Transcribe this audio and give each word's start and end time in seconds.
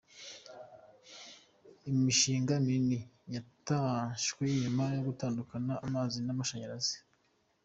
Imishinga 1.91 2.53
minini 2.65 2.99
yatashwe 3.35 4.43
nyuma 4.61 4.83
yo 4.95 5.01
gutandukanya 5.07 5.73
amazi 5.85 6.17
n’amashanyarazi. 6.21 6.97